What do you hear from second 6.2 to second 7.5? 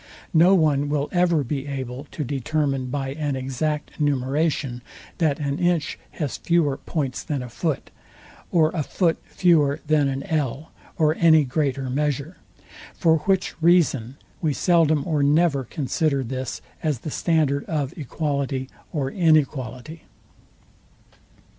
fewer points than a